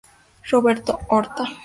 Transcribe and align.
Roberto 0.49 0.99
Horta. 1.09 1.43